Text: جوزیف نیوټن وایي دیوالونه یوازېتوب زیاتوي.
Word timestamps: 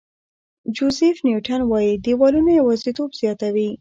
جوزیف 0.75 1.17
نیوټن 1.25 1.61
وایي 1.69 1.93
دیوالونه 2.05 2.51
یوازېتوب 2.59 3.09
زیاتوي. 3.19 3.67